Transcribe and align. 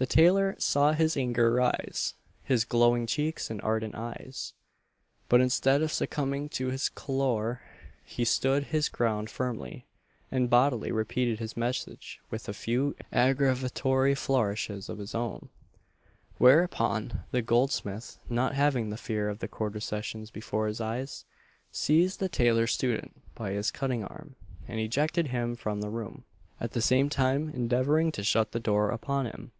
The 0.00 0.06
tailor 0.06 0.54
"saw 0.60 0.92
his 0.92 1.16
anger 1.16 1.50
rise 1.52 2.14
his 2.44 2.64
glowing 2.64 3.04
cheeks 3.08 3.50
and 3.50 3.60
ardent 3.62 3.96
eyes," 3.96 4.52
but, 5.28 5.40
instead 5.40 5.82
of 5.82 5.90
succumbing 5.90 6.50
to 6.50 6.68
his 6.68 6.88
choler, 6.88 7.62
he 8.04 8.24
stood 8.24 8.66
his 8.66 8.88
ground 8.88 9.28
firmly; 9.28 9.86
and 10.30 10.48
boldly 10.48 10.92
repeated 10.92 11.40
his 11.40 11.56
message 11.56 12.20
with 12.30 12.48
a 12.48 12.52
few 12.54 12.94
aggravatory 13.10 14.14
flourishes 14.14 14.88
of 14.88 14.98
his 14.98 15.16
own; 15.16 15.48
whereupon, 16.36 17.24
the 17.32 17.42
goldsmith, 17.42 18.20
not 18.30 18.54
having 18.54 18.90
the 18.90 18.96
fear 18.96 19.28
of 19.28 19.40
the 19.40 19.48
Quarter 19.48 19.80
Sessions 19.80 20.30
before 20.30 20.68
his 20.68 20.80
eyes, 20.80 21.24
seized 21.72 22.20
the 22.20 22.28
tailor 22.28 22.68
student 22.68 23.20
by 23.34 23.50
his 23.50 23.72
cutting 23.72 24.04
arm, 24.04 24.36
and 24.68 24.78
ejected 24.78 25.26
him 25.26 25.56
from 25.56 25.80
the 25.80 25.90
room; 25.90 26.22
at 26.60 26.70
the 26.70 26.80
same 26.80 27.08
time 27.08 27.48
endeavouring 27.48 28.12
to 28.12 28.22
shut 28.22 28.52
the 28.52 28.60
door 28.60 28.90
upon 28.92 29.26
him. 29.26 29.50